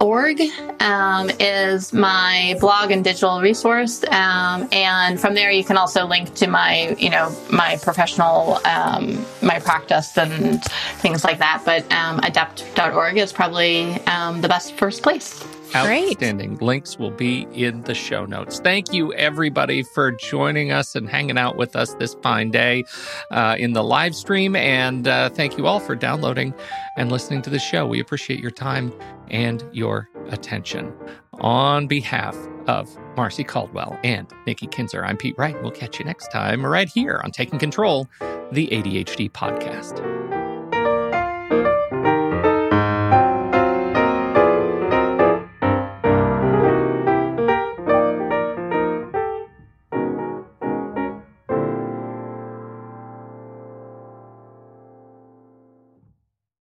[0.00, 0.40] org
[0.80, 6.32] um, is my blog and digital resource um, and from there you can also link
[6.34, 10.62] to my you know my professional um, my practice and
[11.02, 15.44] things like that but um, ADDept.org is probably um, the best first place
[15.74, 16.54] Outstanding.
[16.54, 16.62] Great.
[16.62, 18.60] Links will be in the show notes.
[18.60, 22.84] Thank you, everybody, for joining us and hanging out with us this fine day
[23.30, 24.56] uh, in the live stream.
[24.56, 26.54] And uh, thank you all for downloading
[26.96, 27.86] and listening to the show.
[27.86, 28.92] We appreciate your time
[29.30, 30.92] and your attention.
[31.40, 32.36] On behalf
[32.66, 35.60] of Marcy Caldwell and Nikki Kinzer, I'm Pete Wright.
[35.62, 38.08] We'll catch you next time right here on Taking Control,
[38.52, 40.02] the ADHD podcast.